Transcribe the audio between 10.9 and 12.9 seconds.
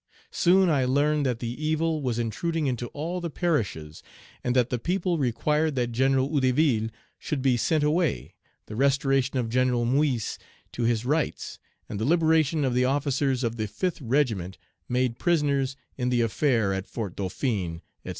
rights, and the liberation of the